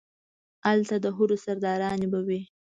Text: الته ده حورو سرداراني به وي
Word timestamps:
الته 0.71 0.95
ده 1.03 1.09
حورو 1.15 1.35
سرداراني 1.45 2.07
به 2.11 2.19
وي 2.27 2.41